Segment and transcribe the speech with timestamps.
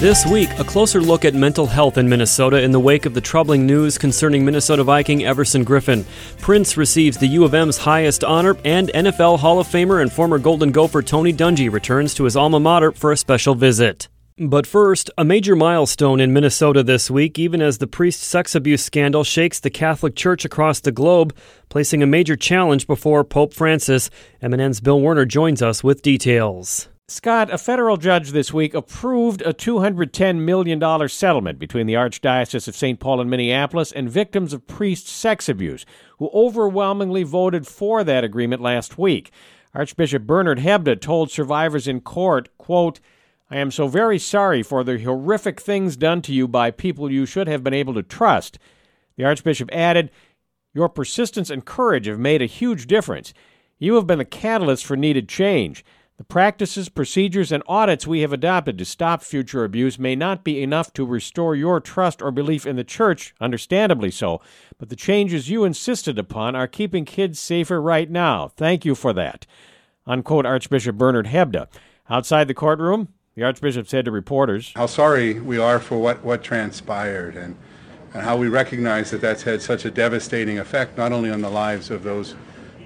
[0.00, 3.20] This week, a closer look at mental health in Minnesota in the wake of the
[3.20, 6.04] troubling news concerning Minnesota Viking Everson Griffen.
[6.40, 10.38] Prince receives the U of M's highest honor, and NFL Hall of Famer and former
[10.38, 14.06] Golden Gopher Tony Dungy returns to his alma mater for a special visit.
[14.38, 18.84] But first, a major milestone in Minnesota this week, even as the priest sex abuse
[18.84, 21.34] scandal shakes the Catholic Church across the globe,
[21.70, 24.10] placing a major challenge before Pope Francis.
[24.40, 26.88] MNN's Bill Werner joins us with details.
[27.10, 32.76] Scott, a federal judge this week approved a $210 million settlement between the Archdiocese of
[32.76, 33.00] St.
[33.00, 35.86] Paul and Minneapolis and victims of priest sex abuse,
[36.18, 39.30] who overwhelmingly voted for that agreement last week.
[39.74, 43.00] Archbishop Bernard Hebda told survivors in court, quote,
[43.50, 47.24] I am so very sorry for the horrific things done to you by people you
[47.24, 48.58] should have been able to trust.
[49.16, 50.10] The Archbishop added,
[50.74, 53.32] Your persistence and courage have made a huge difference.
[53.78, 55.86] You have been the catalyst for needed change.
[56.18, 60.60] The practices, procedures, and audits we have adopted to stop future abuse may not be
[60.60, 64.40] enough to restore your trust or belief in the church, understandably so,
[64.78, 68.48] but the changes you insisted upon are keeping kids safer right now.
[68.48, 69.46] Thank you for that.
[70.08, 71.68] Unquote Archbishop Bernard Hebda.
[72.10, 76.42] Outside the courtroom, the Archbishop said to reporters, How sorry we are for what, what
[76.42, 77.56] transpired and,
[78.12, 81.50] and how we recognize that that's had such a devastating effect not only on the
[81.50, 82.34] lives of those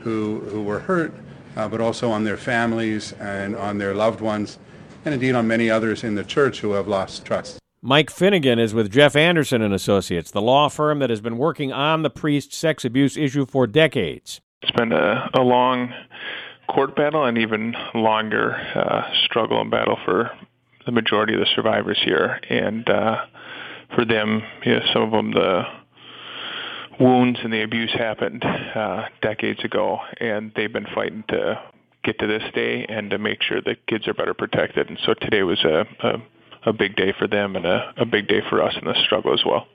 [0.01, 1.15] who, who were hurt,
[1.57, 4.59] uh, but also on their families and on their loved ones,
[5.05, 7.59] and indeed on many others in the church who have lost trust.
[7.85, 11.73] Mike Finnegan is with Jeff Anderson and Associates, the law firm that has been working
[11.73, 14.41] on the priest sex abuse issue for decades.
[14.63, 15.93] It's been a, a long
[16.69, 20.31] court battle and even longer uh, struggle and battle for
[20.87, 23.25] the majority of the survivors here, and uh,
[23.95, 25.65] for them, you know, some of them the
[27.03, 31.61] wounds and the abuse happened uh, decades ago, and they've been fighting to
[32.05, 34.89] get to this day and to make sure that kids are better protected.
[34.89, 38.29] And so today was a, a, a big day for them and a, a big
[38.29, 39.67] day for us in this struggle as well.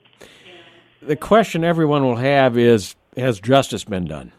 [1.00, 4.32] The question everyone will have is Has justice been done?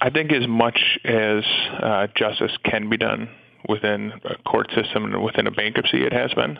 [0.00, 1.44] I think as much as
[1.80, 3.28] uh, justice can be done
[3.68, 6.58] within a court system and within a bankruptcy, it has been.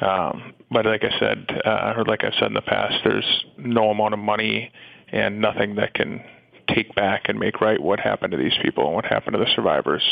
[0.00, 3.90] Um, but like I said, uh, or like I've said in the past, there's no
[3.90, 4.72] amount of money
[5.10, 6.22] and nothing that can
[6.68, 9.50] take back and make right what happened to these people and what happened to the
[9.54, 10.02] survivors.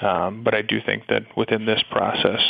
[0.00, 2.40] Um, but I do think that within this process,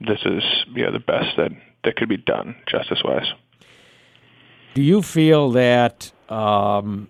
[0.00, 0.42] this is
[0.74, 1.50] you know, the best that,
[1.84, 3.26] that could be done justice wise.
[4.74, 7.08] Do you feel that um,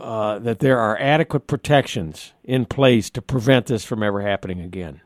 [0.00, 5.00] uh, that there are adequate protections in place to prevent this from ever happening again?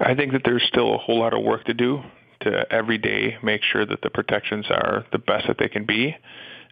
[0.00, 2.02] I think that there's still a whole lot of work to do
[2.40, 6.16] to every day make sure that the protections are the best that they can be.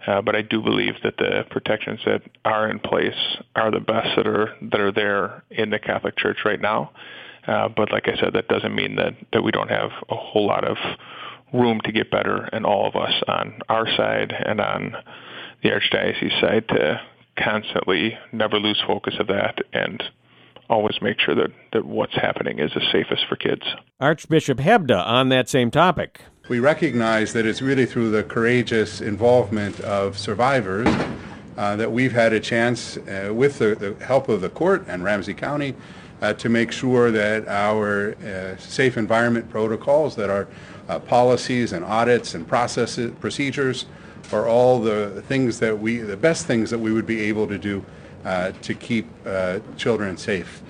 [0.06, 3.16] Uh, but I do believe that the protections that are in place
[3.56, 6.92] are the best that are that are there in the Catholic Church right now.
[7.46, 10.46] Uh, but like I said, that doesn't mean that that we don't have a whole
[10.46, 10.76] lot of
[11.52, 14.94] room to get better, and all of us on our side and on
[15.62, 17.00] the archdiocese side to
[17.36, 20.02] constantly never lose focus of that and
[20.68, 23.62] always make sure that, that what's happening is the safest for kids.
[24.00, 26.20] Archbishop Hebda on that same topic.
[26.48, 30.88] We recognize that it's really through the courageous involvement of survivors
[31.56, 35.02] uh, that we've had a chance, uh, with the, the, help of the court and
[35.02, 35.74] Ramsey County,
[36.20, 40.48] uh, to make sure that our uh, safe environment protocols, that our
[40.88, 43.86] uh, policies and audits and processes, procedures,
[44.32, 47.58] are all the things that we, the best things that we would be able to
[47.58, 47.84] do
[48.26, 50.60] uh, to keep uh, children safe.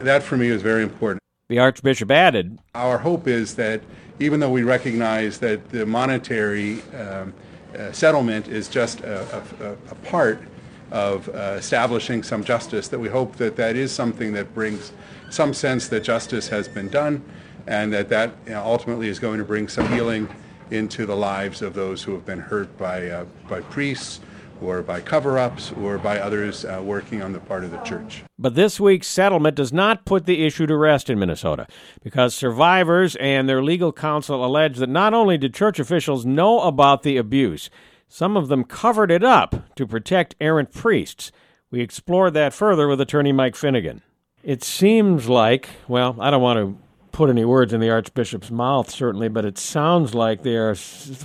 [0.00, 1.20] That for me is very important.
[1.48, 3.82] The Archbishop added Our hope is that
[4.18, 7.32] even though we recognize that the monetary um,
[7.76, 10.42] uh, settlement is just a, a, a part
[10.90, 14.92] of uh, establishing some justice, that we hope that that is something that brings
[15.30, 17.24] some sense that justice has been done
[17.66, 20.28] and that that you know, ultimately is going to bring some healing
[20.70, 24.20] into the lives of those who have been hurt by, uh, by priests
[24.60, 28.24] or by cover ups or by others uh, working on the part of the church.
[28.38, 31.66] But this week's settlement does not put the issue to rest in Minnesota
[32.02, 37.02] because survivors and their legal counsel allege that not only did church officials know about
[37.02, 37.70] the abuse,
[38.08, 41.32] some of them covered it up to protect errant priests.
[41.70, 44.02] We explored that further with attorney Mike Finnegan.
[44.42, 46.83] It seems like, well, I don't want to
[47.14, 50.76] put any words in the Archbishop's mouth, certainly, but it sounds like they are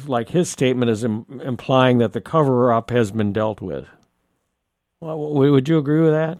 [0.05, 3.87] like his statement is Im- implying that the cover up has been dealt with.
[5.01, 6.37] Well, would you agree with that?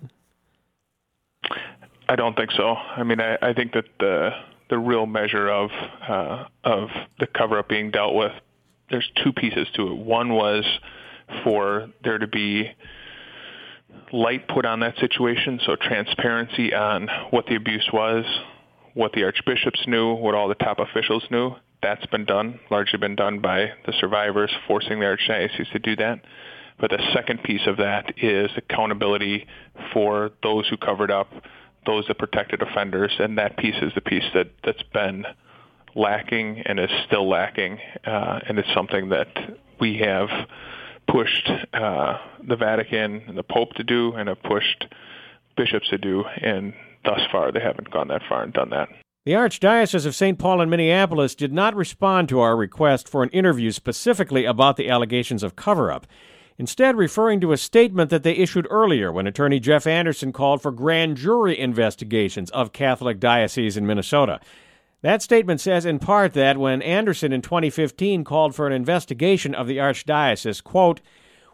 [2.07, 2.75] I don't think so.
[2.75, 4.29] I mean, I, I think that the
[4.69, 5.71] the real measure of
[6.07, 8.31] uh, of the cover up being dealt with,
[8.91, 9.97] there's two pieces to it.
[9.97, 10.63] One was
[11.43, 12.71] for there to be
[14.11, 18.25] light put on that situation, so transparency on what the abuse was,
[18.99, 21.55] what the archbishops knew, what all the top officials knew.
[21.81, 26.19] That's been done, largely been done by the survivors forcing the archdiocese to do that.
[26.81, 29.47] But the second piece of that is accountability
[29.93, 31.31] for those who covered up,
[31.85, 35.25] those that protected offenders, and that piece is the piece that, that's been
[35.95, 39.29] lacking and is still lacking, uh, and it's something that
[39.79, 40.27] we have
[41.07, 44.87] pushed uh, the Vatican and the Pope to do, and have pushed
[45.55, 46.73] bishops to do, and
[47.03, 48.89] thus far they haven't gone that far and done that.
[49.25, 50.39] The Archdiocese of St.
[50.39, 54.89] Paul and Minneapolis did not respond to our request for an interview specifically about the
[54.89, 56.07] allegations of cover up
[56.59, 60.71] instead referring to a statement that they issued earlier when attorney Jeff Anderson called for
[60.71, 64.39] grand jury investigations of Catholic dioceses in Minnesota.
[65.01, 69.67] That statement says in part that when Anderson in 2015 called for an investigation of
[69.67, 70.99] the archdiocese, quote,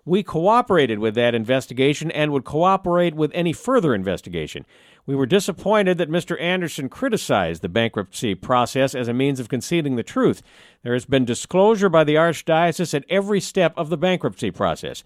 [0.03, 4.65] we cooperated with that investigation and would cooperate with any further investigation.
[5.07, 6.40] We were disappointed that Mr.
[6.42, 10.42] Anderson criticized the bankruptcy process as a means of concealing the truth.
[10.81, 15.04] There has been disclosure by the Archdiocese at every step of the bankruptcy process.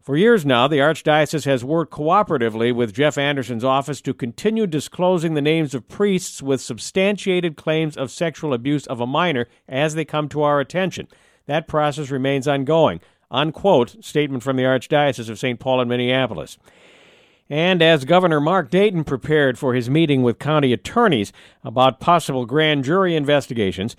[0.00, 5.34] For years now, the Archdiocese has worked cooperatively with Jeff Anderson's office to continue disclosing
[5.34, 10.04] the names of priests with substantiated claims of sexual abuse of a minor as they
[10.04, 11.06] come to our attention.
[11.46, 13.00] That process remains ongoing.
[13.30, 15.58] Unquote, statement from the Archdiocese of St.
[15.58, 16.58] Paul and Minneapolis.
[17.48, 21.32] And as Governor Mark Dayton prepared for his meeting with county attorneys
[21.62, 23.94] about possible grand jury investigations,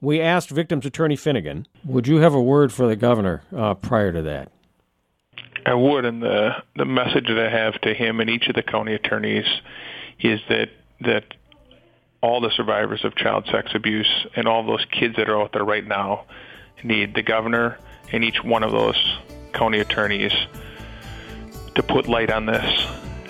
[0.00, 4.12] we asked victims attorney Finnegan, would you have a word for the governor uh, prior
[4.12, 4.50] to that?
[5.66, 8.62] I would, and the the message that I have to him and each of the
[8.62, 9.44] county attorneys
[10.18, 10.70] is that
[11.02, 11.24] that
[12.22, 15.64] all the survivors of child sex abuse and all those kids that are out there
[15.64, 16.24] right now
[16.82, 17.78] need the governor
[18.12, 18.96] and each one of those
[19.52, 20.32] county attorneys
[21.80, 22.86] to put light on this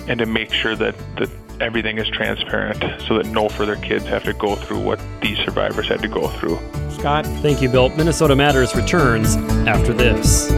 [0.08, 1.30] and to make sure that, that
[1.60, 5.88] everything is transparent so that no further kids have to go through what these survivors
[5.88, 6.58] had to go through.
[6.90, 7.26] Scott?
[7.42, 7.90] Thank you, Bill.
[7.90, 9.36] Minnesota Matters returns
[9.66, 10.50] after this.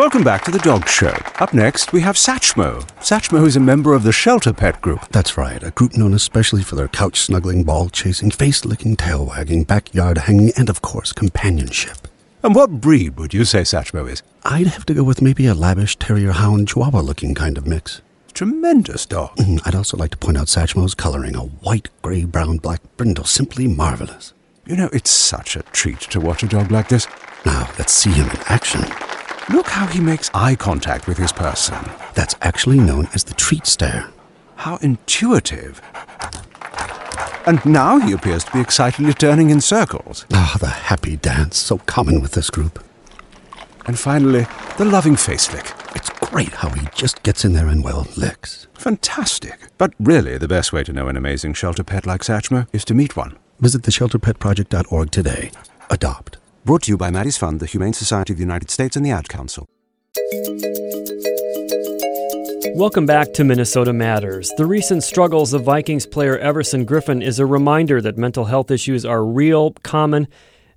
[0.00, 1.14] Welcome back to the Dog Show.
[1.40, 2.88] Up next, we have Satchmo.
[3.00, 5.06] Satchmo is a member of the Shelter Pet Group.
[5.10, 9.26] That's right, a group known especially for their couch snuggling, ball chasing, face licking, tail
[9.26, 12.08] wagging, backyard hanging, and of course, companionship.
[12.42, 14.22] And what breed would you say Satchmo is?
[14.42, 18.00] I'd have to go with maybe a lavish terrier hound chihuahua looking kind of mix.
[18.32, 19.36] Tremendous dog.
[19.36, 23.24] Mm, I'd also like to point out Satchmo's coloring, a white, gray, brown, black brindle,
[23.24, 24.32] simply marvelous.
[24.64, 27.06] You know, it's such a treat to watch a dog like this.
[27.44, 28.80] Now, let's see him in action.
[29.50, 31.78] Look how he makes eye contact with his person.
[32.14, 34.08] That's actually known as the treat stare.
[34.54, 35.82] How intuitive.
[37.46, 40.24] And now he appears to be excitedly turning in circles.
[40.32, 42.78] Ah, the happy dance, so common with this group.
[43.86, 44.46] And finally,
[44.78, 45.72] the loving face lick.
[45.96, 48.68] It's great how he just gets in there and, well, licks.
[48.74, 49.58] Fantastic.
[49.78, 52.94] But really, the best way to know an amazing shelter pet like Satchmo is to
[52.94, 53.36] meet one.
[53.58, 55.50] Visit theshelterpetproject.org today.
[55.90, 56.36] Adopt.
[56.70, 59.10] Brought to you by Maddie's Fund, the Humane Society of the United States, and the
[59.10, 59.66] Ad Council.
[62.76, 64.52] Welcome back to Minnesota Matters.
[64.56, 69.04] The recent struggles of Vikings player Everson Griffen is a reminder that mental health issues
[69.04, 70.28] are real, common,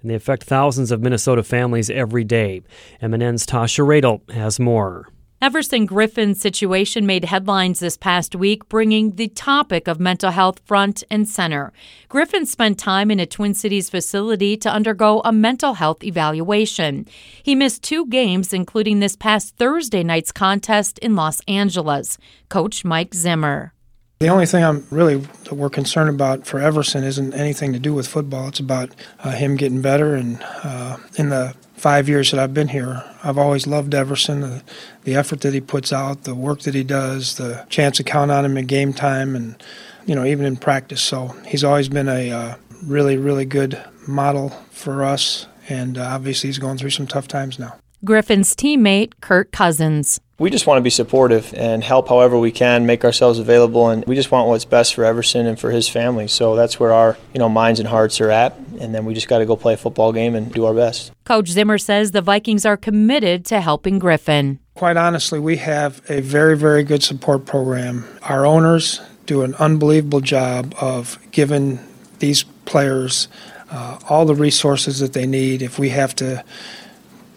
[0.02, 2.64] and they affect thousands of Minnesota families every day.
[3.00, 5.10] MNN's Tasha Radel has more.
[5.44, 11.04] Everson Griffen's situation made headlines this past week, bringing the topic of mental health front
[11.12, 11.74] and center.
[12.10, 17.06] Griffen spent time in a Twin Cities facility to undergo a mental health evaluation.
[17.44, 22.18] He missed two games, including this past Thursday night's contest in Los Angeles.
[22.48, 23.74] Coach Mike Zimmer.
[24.20, 27.94] The only thing I'm really that we're concerned about for Everson isn't anything to do
[27.94, 28.48] with football.
[28.48, 30.16] It's about uh, him getting better.
[30.16, 34.64] And uh, in the five years that I've been here, I've always loved Everson, the,
[35.04, 38.32] the effort that he puts out, the work that he does, the chance to count
[38.32, 39.62] on him in game time, and
[40.06, 41.02] you know even in practice.
[41.02, 46.48] So he's always been a uh, really really good model for us, and uh, obviously
[46.48, 47.76] he's going through some tough times now.
[48.06, 50.20] Griffen's teammate, Kirk Cousins.
[50.38, 54.04] We just want to be supportive and help however we can, make ourselves available, and
[54.06, 56.28] we just want what's best for Everson and for his family.
[56.28, 59.30] So that's where our you know minds and hearts are at, and then we just
[59.30, 61.14] got to go play a football game and do our best.
[61.24, 64.60] Coach Zimmer says the Vikings are committed to helping Griffen.
[64.76, 68.04] Quite honestly, we have a very very good support program.
[68.24, 71.80] Our owners do an unbelievable job of giving
[72.20, 73.30] these players
[73.70, 75.62] uh, all the resources that they need.
[75.62, 76.44] If we have to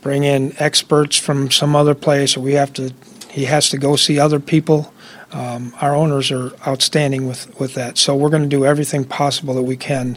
[0.06, 2.92] bring in experts from some other place, or we have to.
[3.28, 4.94] He has to go see other people.
[5.32, 7.98] Um, our owners are outstanding with, with that.
[7.98, 10.16] So we're going to do everything possible that we can,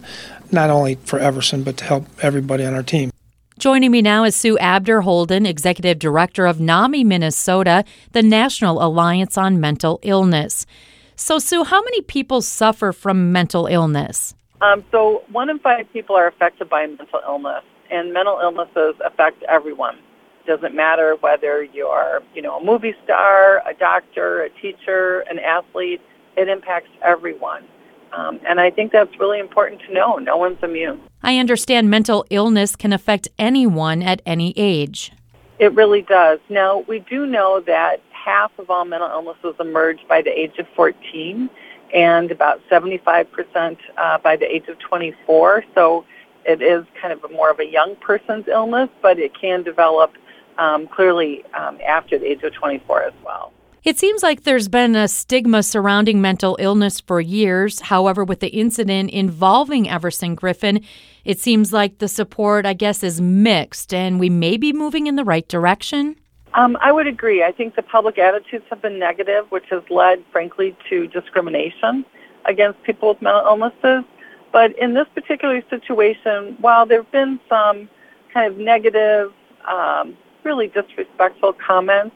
[0.52, 3.10] not only for Everson, but to help everybody on our team.
[3.58, 9.60] Joining me now is Sue Abderholden, Executive Director of NAMI Minnesota, the National Alliance on
[9.60, 10.68] Mental Illness.
[11.16, 14.36] So, Sue, how many people suffer from mental illness?
[14.62, 19.42] Um, so, one in five people are affected by mental illness, and mental illnesses affect
[19.44, 19.98] everyone.
[20.46, 25.40] It doesn't matter whether you're, you know, a movie star, a doctor, a teacher, an
[25.40, 26.02] athlete.
[26.36, 27.64] It impacts everyone.
[28.12, 30.16] Um, and I think that's really important to know.
[30.18, 31.00] No one's immune.
[31.22, 35.12] I understand mental illness can affect anyone at any age.
[35.60, 36.40] It really does.
[36.50, 40.68] Now, we do know that half of all mental illnesses emerge by the age of
[40.76, 41.50] 14
[41.94, 45.66] and about 75% uh, by the age of 24.
[45.76, 46.06] So
[46.46, 50.14] it is kind of more of a young person's illness, but it can develop
[50.58, 53.54] um, clearly um, after the age of 24 as well.
[53.84, 57.80] It seems like there's been a stigma surrounding mental illness for years.
[57.80, 60.84] However, with the incident involving Everson Griffen,
[61.24, 65.16] it seems like the support, I guess, is mixed and we may be moving in
[65.16, 66.18] the right direction.
[66.54, 67.44] Um, I would agree.
[67.44, 72.06] I think the public attitudes have been negative, which has led, frankly, to discrimination
[72.46, 74.04] against people with mental illnesses.
[74.52, 77.88] But in this particular situation, while there have been some
[78.34, 79.32] kind of negative,
[79.68, 82.16] um, really disrespectful comments,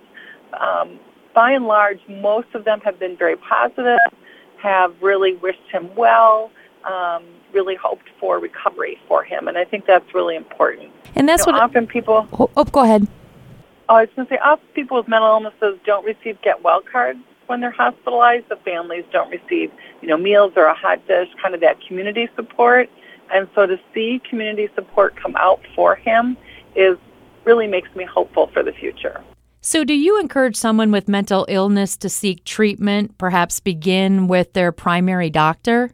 [0.59, 0.99] um,
[1.35, 3.99] by and large, most of them have been very positive,
[4.57, 6.51] have really wished him well,
[6.85, 7.23] um,
[7.53, 10.91] really hoped for recovery for him, and I think that's really important.
[11.15, 12.27] And that's you know, what often people.
[12.39, 13.07] Oh, oh, go ahead.
[13.93, 16.81] Oh, I was going to say, often people with mental illnesses don't receive get well
[16.81, 18.49] cards when they're hospitalized.
[18.49, 19.71] The families don't receive,
[20.01, 22.89] you know, meals or a hot dish, kind of that community support.
[23.31, 26.37] And so to see community support come out for him
[26.75, 26.97] is
[27.43, 29.23] really makes me hopeful for the future.
[29.61, 34.71] So, do you encourage someone with mental illness to seek treatment, perhaps begin with their
[34.71, 35.91] primary doctor?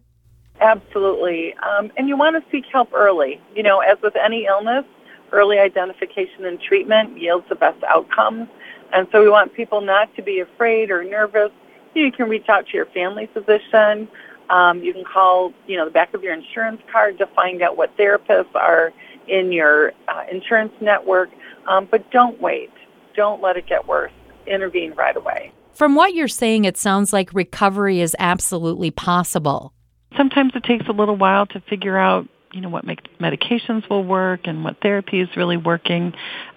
[0.61, 1.53] Absolutely.
[1.55, 3.41] Um, and you want to seek help early.
[3.53, 4.85] You know, as with any illness,
[5.31, 8.48] early identification and treatment yields the best outcomes.
[8.93, 11.51] And so we want people not to be afraid or nervous.
[11.93, 14.07] You can reach out to your family physician.
[14.50, 17.77] Um, you can call, you know, the back of your insurance card to find out
[17.77, 18.91] what therapists are
[19.27, 21.29] in your uh, insurance network.
[21.67, 22.71] Um, but don't wait
[23.19, 24.13] don't let it get worse.
[24.48, 25.51] Intervene right away.
[25.74, 29.74] From what you're saying, it sounds like recovery is absolutely possible.
[30.15, 34.41] Sometimes it takes a little while to figure out, you know, what medications will work
[34.45, 36.13] and what therapy is really working.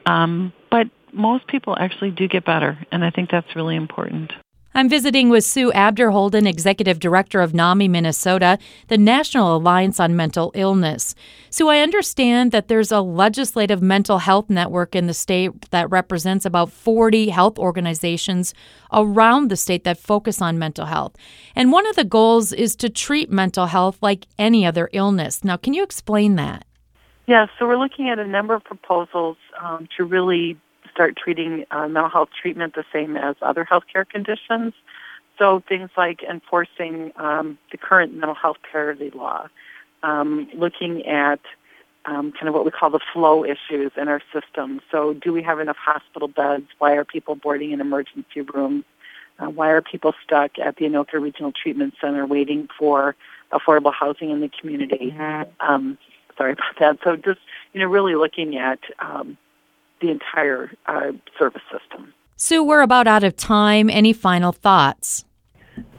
[0.06, 4.32] Um, but most people actually do get better, and I think that's really important.
[4.74, 10.50] I'm visiting with Sue Abderholden, Executive Director of NAMI Minnesota, the National Alliance on Mental
[10.54, 11.14] Illness.
[11.50, 16.46] Sue, I understand that there's a legislative mental health network in the state that represents
[16.46, 18.54] about 40 health organizations
[18.90, 21.16] around the state that focus on mental health.
[21.54, 25.44] And one of the goals is to treat mental health like any other illness.
[25.44, 26.64] Now, can you explain that?
[27.26, 30.58] Yeah, so we're looking at a number of proposals um, to really
[30.92, 34.74] start treating uh, mental health treatment the same as other healthcare conditions.
[35.38, 39.48] So things like enforcing um, the current mental health parity law,
[40.02, 41.40] um, looking at
[42.04, 44.80] um, kind of what we call the flow issues in our system.
[44.90, 46.66] So do we have enough hospital beds?
[46.78, 48.84] Why are people boarding in emergency rooms?
[49.38, 53.14] Uh, why are people stuck at the Anoka Regional Treatment Center waiting for
[53.52, 55.14] affordable housing in the community?
[55.16, 55.66] Mm-hmm.
[55.66, 55.98] Um,
[56.36, 56.98] sorry about that.
[57.02, 57.40] So just,
[57.72, 59.38] you know, really looking at um,
[60.02, 62.12] the entire uh, service system.
[62.36, 63.88] Sue, we're about out of time.
[63.88, 65.24] Any final thoughts?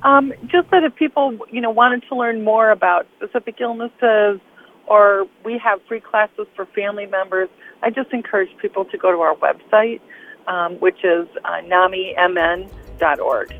[0.04, 4.40] Um, just that if people, you know, wanted to learn more about specific illnesses,
[4.88, 7.50] or we have free classes for family members,
[7.82, 10.02] I just encourage people to go to our website,
[10.48, 13.54] um, which is uh, namimn.org.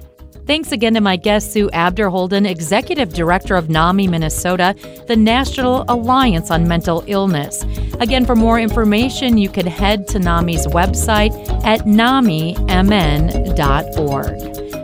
[0.46, 4.76] Thanks again to my guest, Sue Abderholden, Executive Director of NAMI Minnesota,
[5.08, 7.64] the National Alliance on Mental Illness.
[8.00, 11.32] Again, for more information, you can head to NAMI's website
[11.64, 12.54] at namimn.org.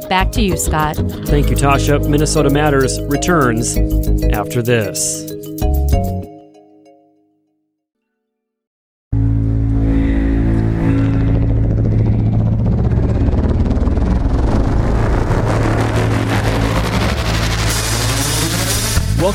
[0.09, 0.95] Back to you, Scott.
[1.25, 2.07] Thank you, Tasha.
[2.09, 3.77] Minnesota Matters returns
[4.33, 5.29] after this.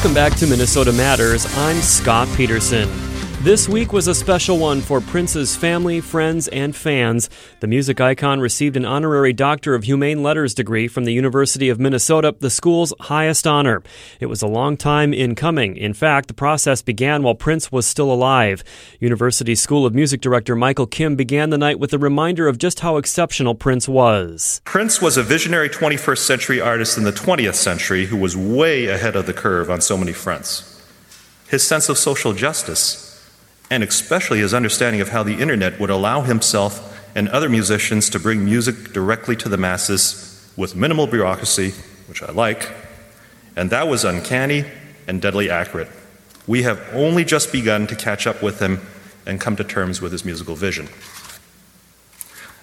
[0.04, 1.46] Welcome back to Minnesota Matters.
[1.56, 3.03] I'm Scott Peterson.
[3.44, 7.28] This week was a special one for Prince's family, friends, and fans.
[7.60, 11.78] The music icon received an honorary Doctor of Humane Letters degree from the University of
[11.78, 13.82] Minnesota, the school's highest honor.
[14.18, 15.76] It was a long time in coming.
[15.76, 18.64] In fact, the process began while Prince was still alive.
[18.98, 22.80] University School of Music director Michael Kim began the night with a reminder of just
[22.80, 24.62] how exceptional Prince was.
[24.64, 29.14] Prince was a visionary 21st century artist in the 20th century who was way ahead
[29.14, 30.82] of the curve on so many fronts.
[31.46, 33.13] His sense of social justice,
[33.70, 38.18] and especially his understanding of how the internet would allow himself and other musicians to
[38.18, 41.72] bring music directly to the masses with minimal bureaucracy,
[42.08, 42.70] which I like,
[43.56, 44.64] and that was uncanny
[45.06, 45.88] and deadly accurate.
[46.46, 48.80] We have only just begun to catch up with him
[49.26, 50.88] and come to terms with his musical vision.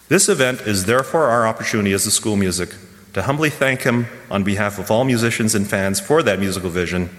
[0.10, 2.76] This event is therefore our opportunity as the school music
[3.14, 7.10] to humbly thank him on behalf of all musicians and fans for that musical vision,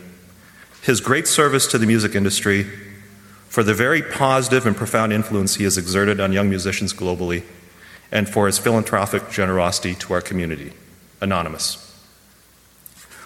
[0.82, 2.66] his great service to the music industry,
[3.52, 7.42] for the very positive and profound influence he has exerted on young musicians globally,
[8.10, 10.72] and for his philanthropic generosity to our community.
[11.20, 11.76] Anonymous.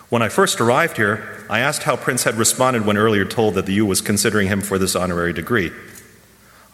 [0.08, 3.66] When I first arrived here, I asked how Prince had responded when earlier told that
[3.66, 5.70] the U was considering him for this honorary degree.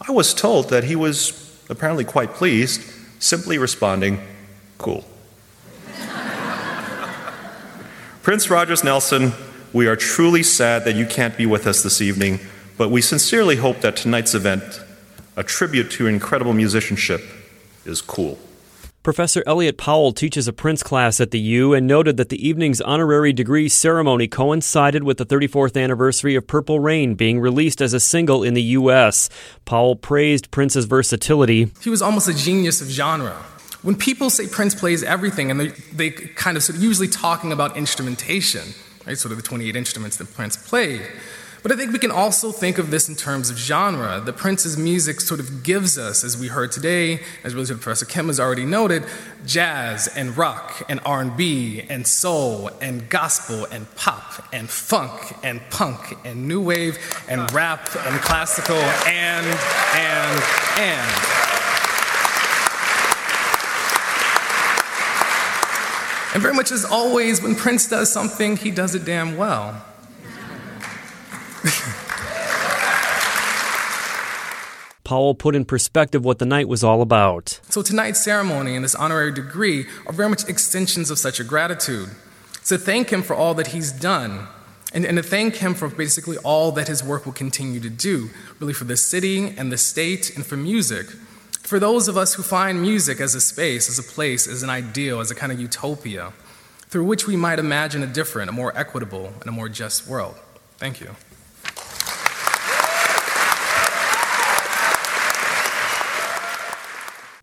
[0.01, 2.81] I was told that he was apparently quite pleased,
[3.19, 4.19] simply responding,
[4.79, 5.05] cool.
[8.23, 9.33] Prince Rogers Nelson,
[9.71, 12.39] we are truly sad that you can't be with us this evening
[12.77, 14.81] but we sincerely hope that tonight's event,
[15.35, 17.21] a tribute to incredible musicianship,
[17.85, 18.39] is cool.
[19.03, 22.79] Professor Elliot Powell teaches a Prince class at the U and noted that the evening's
[22.79, 27.99] honorary degree ceremony coincided with the 34th anniversary of Purple Rain being released as a
[27.99, 29.29] single in the U.S.
[29.65, 31.69] Powell praised Prince's versatility.
[31.81, 33.33] He was almost a genius of genre.
[33.81, 37.51] When people say Prince plays everything, and they, they kind of, sort of usually talking
[37.51, 38.69] about instrumentation,
[39.05, 39.17] right?
[39.17, 41.01] Sort of the 28 instruments that Prince played.
[41.63, 44.19] But I think we can also think of this in terms of genre.
[44.19, 48.27] The Prince's music sort of gives us, as we heard today, as really Professor Kim
[48.27, 49.05] has already noted,
[49.45, 56.17] jazz and rock and R&B and soul and gospel and pop and funk and punk
[56.25, 56.97] and new wave
[57.29, 59.45] and rap and classical and
[59.95, 60.43] and
[60.79, 61.11] and.
[66.33, 69.81] And very much as always, when Prince does something, he does it damn well.
[75.03, 77.59] Powell put in perspective what the night was all about.
[77.69, 82.09] So, tonight's ceremony and this honorary degree are very much extensions of such a gratitude.
[82.65, 84.47] To thank him for all that he's done,
[84.93, 88.29] and, and to thank him for basically all that his work will continue to do,
[88.59, 91.07] really for the city and the state and for music.
[91.61, 94.69] For those of us who find music as a space, as a place, as an
[94.69, 96.31] ideal, as a kind of utopia,
[96.87, 100.35] through which we might imagine a different, a more equitable, and a more just world.
[100.77, 101.15] Thank you.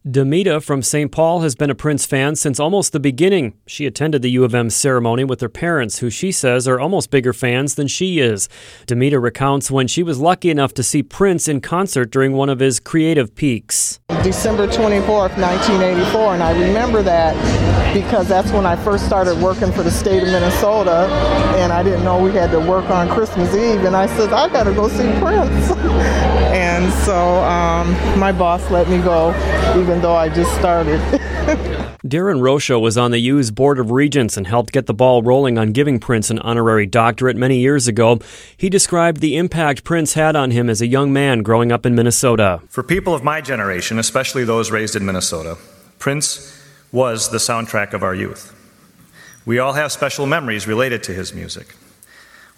[0.06, 1.12] Demita from St.
[1.12, 3.52] Paul has been a Prince fan since almost the beginning.
[3.66, 7.10] She attended the U of M ceremony with her parents, who she says are almost
[7.10, 8.48] bigger fans than she is.
[8.86, 12.60] Demita recounts when she was lucky enough to see Prince in concert during one of
[12.60, 14.00] his creative peaks.
[14.22, 17.34] December 24th, 1984, and I remember that
[17.92, 21.08] because that's when I first started working for the state of Minnesota,
[21.58, 24.48] and I didn't know we had to work on Christmas Eve, and I said, I
[24.48, 26.26] gotta go see Prince.
[26.50, 29.30] and so um, my boss let me go,
[29.80, 31.00] even though I just started.
[32.04, 35.58] Darren Rosha was on the U's Board of Regents and helped get the ball rolling
[35.58, 38.18] on giving Prince an honorary doctorate many years ago.
[38.56, 41.94] He described the impact Prince had on him as a young man growing up in
[41.94, 42.60] Minnesota.
[42.68, 45.58] For people of my generation, especially those raised in Minnesota,
[45.98, 46.58] Prince
[46.90, 48.56] was the soundtrack of our youth.
[49.46, 51.74] We all have special memories related to his music.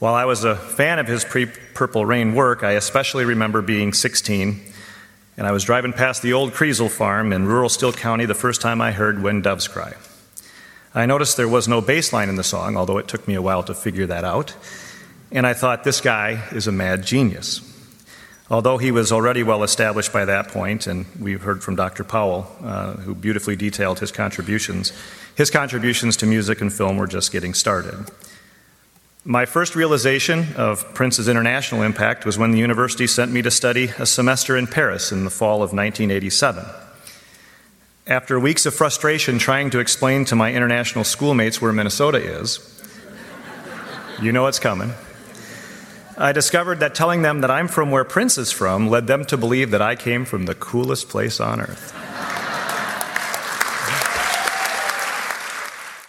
[0.03, 3.93] While I was a fan of his pre Purple Rain work, I especially remember being
[3.93, 4.61] 16
[5.37, 8.61] and I was driving past the old Kriesel farm in rural Steele County the first
[8.61, 9.95] time I heard When Doves Cry.
[10.93, 13.43] I noticed there was no bass line in the song, although it took me a
[13.43, 14.57] while to figure that out,
[15.31, 17.61] and I thought, this guy is a mad genius.
[18.51, 22.03] Although he was already well established by that point, and we've heard from Dr.
[22.03, 24.93] Powell, uh, who beautifully detailed his contributions,
[25.37, 28.11] his contributions to music and film were just getting started.
[29.25, 33.93] My first realization of Prince's international impact was when the university sent me to study
[33.97, 36.65] a semester in Paris in the fall of 1987.
[38.09, 42.83] After weeks of frustration trying to explain to my international schoolmates where Minnesota is,
[44.21, 44.93] you know it's coming,
[46.19, 49.37] I discovered that telling them that I'm from where Prince is from led them to
[49.37, 52.02] believe that I came from the coolest place on earth.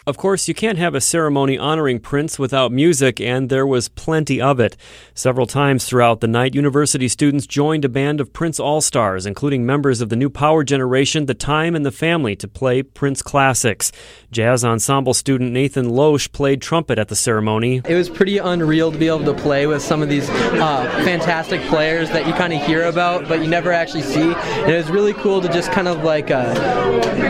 [0.06, 4.42] Of course, you can't have a ceremony honoring Prince without music, and there was plenty
[4.42, 4.76] of it.
[5.14, 9.66] Several times throughout the night, university students joined a band of Prince All Stars, including
[9.66, 13.94] members of the new power generation, The Time and the Family, to play Prince classics.
[14.30, 17.82] Jazz ensemble student Nathan Loesch played trumpet at the ceremony.
[17.86, 21.62] It was pretty unreal to be able to play with some of these uh, fantastic
[21.70, 24.34] players that you kind of hear about, but you never actually see.
[24.34, 26.54] And it was really cool to just kind of like uh,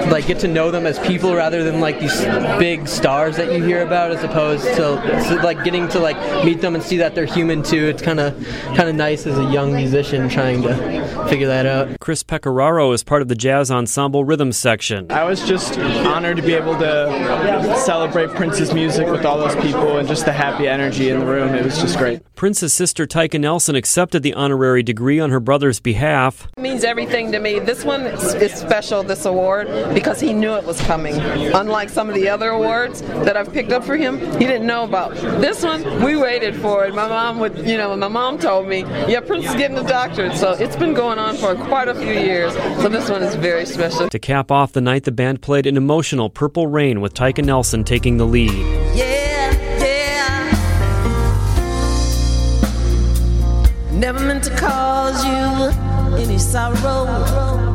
[0.09, 2.19] like get to know them as people rather than like these
[2.63, 4.73] big stars that you hear about, as opposed to,
[5.27, 7.87] to like getting to like meet them and see that they're human too.
[7.87, 8.33] It's kind of
[8.67, 10.73] kind of nice as a young musician trying to
[11.27, 11.99] figure that out.
[11.99, 15.11] Chris Pecoraro is part of the jazz ensemble rhythm section.
[15.11, 19.97] I was just honored to be able to celebrate Prince's music with all those people
[19.97, 21.53] and just the happy energy in the room.
[21.53, 22.21] It was just great.
[22.35, 26.47] Prince's sister Tyka Nelson accepted the honorary degree on her brother's behalf.
[26.57, 27.59] It means everything to me.
[27.59, 31.15] This one is special, this award, because he knew it was coming.
[31.15, 34.83] Unlike some of the other awards that I've picked up for him, he didn't know
[34.83, 35.13] about.
[35.15, 36.95] This one, we waited for it.
[36.95, 40.37] My mom would, you know, my mom told me, yeah, Prince is getting a doctorate.
[40.37, 42.53] So it's been going on for quite a few years.
[42.53, 44.09] So this one is very special.
[44.09, 47.83] To cap off the night, the band played an emotional Purple Rain with Tyka Nelson
[47.83, 48.51] taking the lead.
[48.95, 50.49] Yeah, yeah.
[53.91, 55.71] Never meant to cause you
[56.19, 57.72] any sorrow.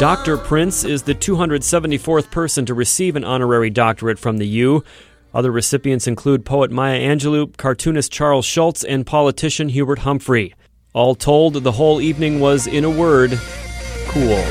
[0.00, 0.38] Dr.
[0.38, 4.82] Prince is the 274th person to receive an honorary doctorate from the U.
[5.34, 10.54] Other recipients include poet Maya Angelou, cartoonist Charles Schulz, and politician Hubert Humphrey.
[10.94, 13.38] All told, the whole evening was, in a word,
[14.08, 14.42] cool.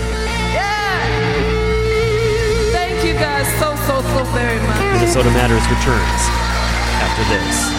[2.72, 4.80] Thank you guys so, so, so very much.
[4.94, 6.22] Minnesota Matters returns
[7.02, 7.79] after this.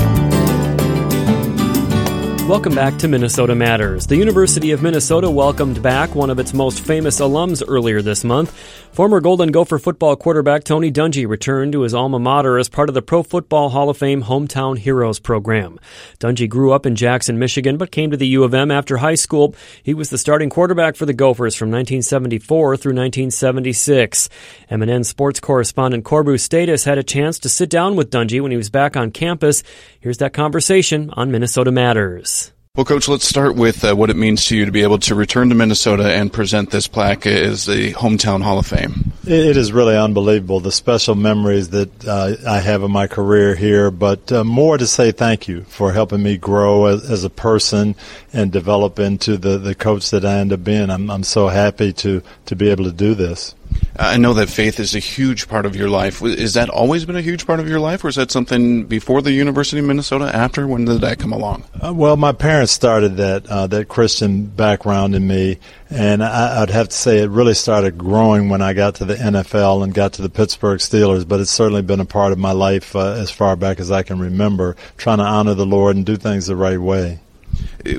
[2.47, 4.07] Welcome back to Minnesota Matters.
[4.07, 8.51] The University of Minnesota welcomed back one of its most famous alums earlier this month.
[8.91, 12.95] Former Golden Gopher football quarterback Tony Dungy returned to his alma mater as part of
[12.95, 15.79] the Pro Football Hall of Fame Hometown Heroes program.
[16.19, 19.15] Dungy grew up in Jackson, Michigan, but came to the U of M after high
[19.15, 19.55] school.
[19.81, 24.29] He was the starting quarterback for the Gophers from 1974 through 1976.
[24.69, 28.57] MNN sports correspondent Corbu Status had a chance to sit down with Dungy when he
[28.57, 29.63] was back on campus.
[30.01, 32.40] Here's that conversation on Minnesota Matters.
[32.77, 35.13] Well, Coach, let's start with uh, what it means to you to be able to
[35.13, 39.11] return to Minnesota and present this plaque as the Hometown Hall of Fame.
[39.27, 43.91] It is really unbelievable, the special memories that uh, I have of my career here,
[43.91, 47.93] but uh, more to say thank you for helping me grow as, as, a person
[48.31, 50.89] and develop into the, the coach that I end up being.
[50.89, 53.53] I'm, I'm so happy to, to be able to do this.
[53.97, 56.21] I know that faith is a huge part of your life.
[56.23, 59.21] Is that always been a huge part of your life, or is that something before
[59.21, 60.33] the University of Minnesota?
[60.33, 60.67] After?
[60.67, 61.65] When did that come along?
[61.83, 66.69] Uh, well, my parents started that uh, that Christian background in me, and I, would
[66.69, 70.13] have to say it really started growing when I got to the NFL and got
[70.13, 71.27] to the Pittsburgh Steelers.
[71.27, 74.03] But it's certainly been a part of my life uh, as far back as I
[74.03, 77.19] can remember, trying to honor the Lord and do things the right way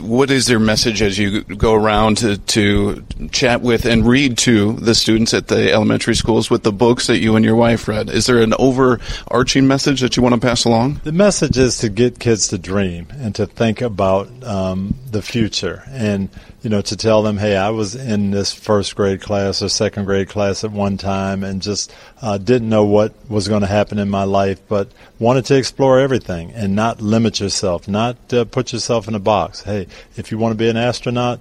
[0.01, 4.75] what is their message as you go around to, to chat with and read to
[4.75, 8.09] the students at the elementary schools with the books that you and your wife read?
[8.09, 11.01] Is there an overarching message that you want to pass along?
[11.05, 15.83] The message is to get kids to dream and to think about um, the future
[15.89, 16.29] and
[16.63, 20.05] you know, to tell them, hey, I was in this first grade class or second
[20.05, 23.99] grade class at one time and just uh, didn't know what was going to happen
[23.99, 28.73] in my life, but wanted to explore everything and not limit yourself, not uh, put
[28.73, 29.63] yourself in a box.
[29.63, 31.41] Hey, if you want to be an astronaut,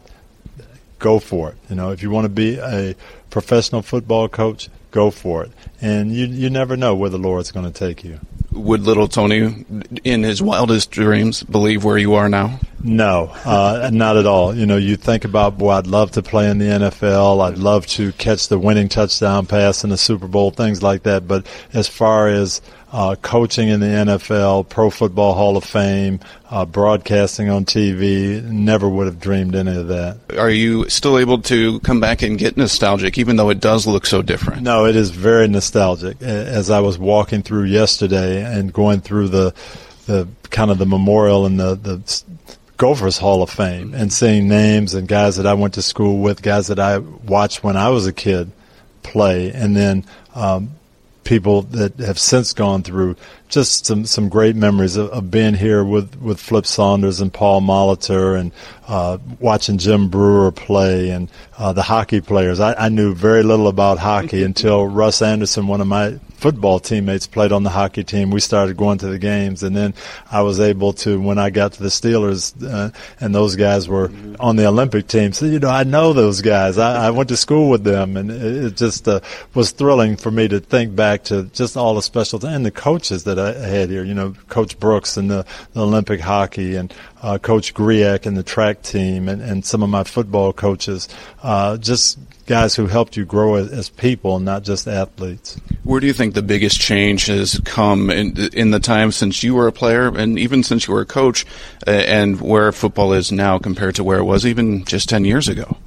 [0.97, 1.57] go for it.
[1.69, 2.95] You know, if you want to be a
[3.29, 5.51] professional football coach, go for it.
[5.81, 8.19] And you you never know where the Lord's going to take you.
[8.51, 9.65] Would little Tony,
[10.03, 12.59] in his wildest dreams, believe where you are now?
[12.83, 14.55] No, uh, not at all.
[14.55, 17.41] You know, you think about, boy, I'd love to play in the NFL.
[17.41, 21.27] I'd love to catch the winning touchdown pass in the Super Bowl, things like that.
[21.27, 26.65] But as far as uh, coaching in the NFL, Pro Football Hall of Fame, uh,
[26.65, 28.43] broadcasting on TV.
[28.43, 30.17] Never would have dreamed any of that.
[30.37, 34.05] Are you still able to come back and get nostalgic, even though it does look
[34.05, 34.61] so different?
[34.61, 36.21] No, it is very nostalgic.
[36.21, 39.53] As I was walking through yesterday and going through the
[40.07, 42.23] the kind of the memorial and the the
[42.81, 46.41] Gophers Hall of Fame and seeing names and guys that I went to school with,
[46.41, 48.49] guys that I watched when I was a kid
[49.03, 50.71] play, and then um,
[51.23, 53.17] people that have since gone through
[53.49, 57.61] just some, some great memories of, of being here with, with Flip Saunders and Paul
[57.61, 58.51] Molitor and
[58.87, 62.59] uh, watching Jim Brewer play and uh, the hockey players.
[62.59, 67.27] I, I knew very little about hockey until Russ Anderson, one of my football teammates
[67.27, 68.31] played on the hockey team.
[68.31, 69.93] We started going to the games, and then
[70.31, 74.09] I was able to when I got to the Steelers, uh, and those guys were
[74.09, 74.35] mm-hmm.
[74.39, 75.33] on the Olympic team.
[75.33, 76.79] So you know, I know those guys.
[76.79, 79.21] I, I went to school with them, and it, it just uh,
[79.53, 83.23] was thrilling for me to think back to just all the special and the coaches
[83.25, 84.03] that I had here.
[84.03, 86.91] You know, Coach Brooks and the, the Olympic hockey, and
[87.21, 91.07] uh, Coach Griak and the track team, and, and some of my football coaches.
[91.43, 95.59] Uh, just guys who helped you grow as, as, people, not just athletes.
[95.83, 99.55] Where do you think the biggest change has come in, in the time since you
[99.55, 101.45] were a player, and even since you were a coach,
[101.87, 105.47] uh, and where football is now compared to where it was even just ten years
[105.47, 105.77] ago?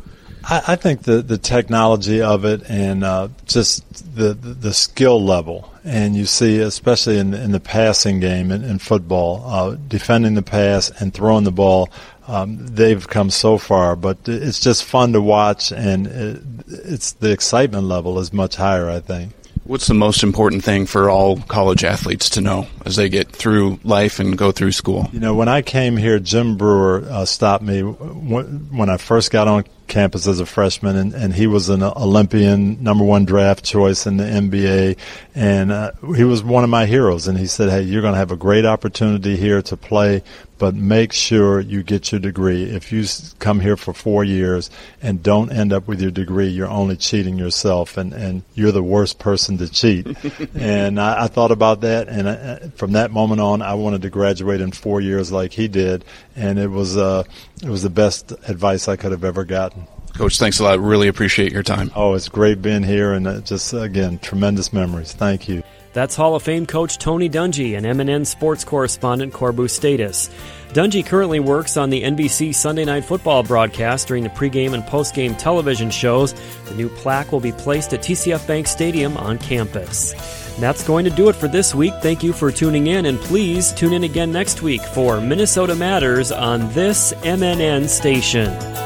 [0.49, 5.23] I, I think the the technology of it and uh, just the, the, the skill
[5.23, 10.35] level, and you see especially in in the passing game in, in football, uh, defending
[10.35, 11.91] the pass and throwing the ball
[12.27, 17.31] um, they've come so far, but it's just fun to watch, and it, it's the
[17.31, 18.89] excitement level is much higher.
[18.89, 19.33] I think.
[19.65, 23.81] What's the most important thing for all college athletes to know as they get through
[23.83, 25.09] life and go through school?
[25.13, 29.49] You know, when I came here, Jim Brewer uh, stopped me when I first got
[29.49, 34.07] on campus as a freshman, and, and he was an Olympian, number one draft choice
[34.07, 34.97] in the NBA,
[35.35, 37.29] and uh, he was one of my heroes.
[37.29, 40.23] And he said, "Hey, you're going to have a great opportunity here to play,
[40.65, 42.63] but make sure you get your degree.
[42.63, 43.05] If you
[43.39, 44.71] come here for four years
[45.03, 48.83] and don't end up with your degree, you're only cheating yourself, and and you're the
[48.83, 50.07] worst person to cheat."
[50.55, 54.09] and I, I, thought about that, and I, from that moment on, I wanted to
[54.09, 56.03] graduate in four years like he did,
[56.35, 57.25] and it was uh,
[57.63, 59.87] it was the best advice I could have ever gotten.
[60.15, 60.81] Coach, thanks a lot.
[60.81, 61.91] Really appreciate your time.
[61.95, 65.13] Oh, it's great being here, and uh, just again, tremendous memories.
[65.13, 65.63] Thank you.
[65.95, 70.29] That's Hall of Fame coach Tony Dungy and MNN sports correspondent Corbu Status.
[70.71, 75.39] Dungy currently works on the NBC Sunday Night Football broadcast during the pregame and postgame
[75.39, 76.35] television shows.
[76.65, 80.13] The new plaque will be placed at TCF Bank Stadium on campus.
[80.59, 81.95] That's going to do it for this week.
[82.03, 86.33] Thank you for tuning in, and please tune in again next week for Minnesota Matters
[86.33, 88.84] on this MNN station.